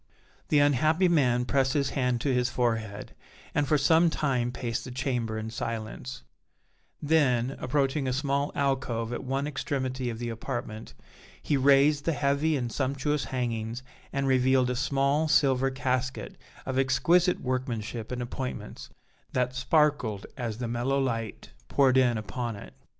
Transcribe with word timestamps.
The 0.47 0.57
unhappy 0.57 1.07
man 1.07 1.45
pressed 1.45 1.73
his 1.73 1.91
hand 1.91 2.21
to 2.21 2.33
his 2.33 2.49
forehead, 2.49 3.13
and 3.53 3.67
for 3.67 3.77
some 3.77 4.09
time 4.09 4.51
paced 4.51 4.83
the 4.83 4.89
chamber 4.89 5.37
in 5.37 5.51
silence; 5.51 6.23
then, 7.03 7.51
approaching 7.59 8.07
a 8.07 8.11
small 8.11 8.51
alcove 8.55 9.13
at 9.13 9.23
one 9.23 9.45
extremity 9.45 10.09
of 10.09 10.17
the 10.17 10.29
apartment, 10.29 10.95
he 11.39 11.55
raised 11.55 12.05
the 12.05 12.13
heavy 12.13 12.57
and 12.57 12.71
sumptuous 12.71 13.25
hangings 13.25 13.83
and 14.11 14.25
revealed 14.25 14.71
a 14.71 14.75
small 14.75 15.27
silver 15.27 15.69
casket 15.69 16.35
of 16.65 16.79
exquisite 16.79 17.39
workmanship 17.39 18.11
and 18.11 18.23
appointments, 18.23 18.89
that 19.33 19.53
sparkled 19.53 20.25
as 20.35 20.57
the 20.57 20.67
mellow 20.67 20.99
light 20.99 21.51
poured 21.67 21.95
in 21.95 22.17
upon 22.17 22.55
it. 22.55 22.73